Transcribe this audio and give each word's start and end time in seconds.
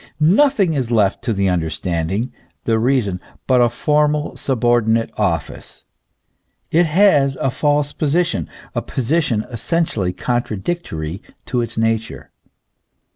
Nothing 0.19 0.73
is 0.73 0.89
left 0.89 1.23
to 1.25 1.31
the 1.31 1.47
understanding, 1.47 2.33
the 2.63 2.79
reason, 2.79 3.21
but 3.45 3.61
a 3.61 3.69
formal, 3.69 4.35
subordinate 4.35 5.11
office; 5.15 5.83
it 6.71 6.87
has 6.87 7.35
a 7.35 7.51
false 7.51 7.93
position, 7.93 8.49
a 8.73 8.81
position 8.81 9.45
essentially 9.51 10.11
contradictory 10.11 11.21
to 11.45 11.61
its 11.61 11.77
nature. 11.77 12.31